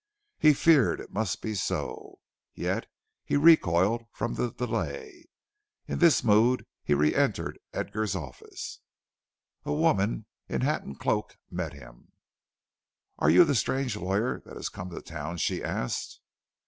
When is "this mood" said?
5.99-6.65